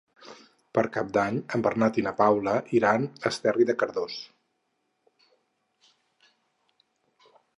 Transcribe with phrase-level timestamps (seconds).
[0.77, 4.17] Per Cap d'Any en Bernat i na Paula iran a Esterri de Cardós.